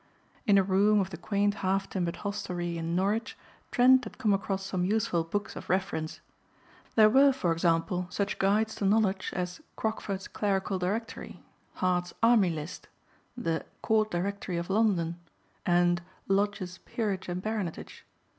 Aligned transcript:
In 0.47 0.57
a 0.57 0.63
room 0.63 0.99
of 0.99 1.11
the 1.11 1.15
quaint 1.17 1.53
half 1.61 1.87
timbered 1.87 2.15
hostelry 2.25 2.75
in 2.79 2.95
Norwich 2.95 3.37
Trent 3.69 4.03
had 4.03 4.17
come 4.17 4.33
across 4.33 4.65
some 4.65 4.83
useful 4.83 5.23
books 5.23 5.55
of 5.55 5.69
reference. 5.69 6.21
There 6.95 7.07
were, 7.07 7.31
for 7.31 7.51
example, 7.51 8.07
such 8.09 8.39
guides 8.39 8.73
to 8.77 8.85
knowledge 8.85 9.29
as 9.35 9.61
"Crockford's 9.75 10.27
Clerical 10.27 10.79
Directory"; 10.79 11.43
"Hart's 11.75 12.15
Army 12.23 12.49
List"; 12.49 12.87
the 13.37 13.63
"Court 13.83 14.09
Directory 14.09 14.57
of 14.57 14.71
London" 14.71 15.19
and 15.67 16.01
"Lodge's 16.27 16.79
Peerage 16.79 17.29
and 17.29 17.39
Baronetage." 17.39 18.01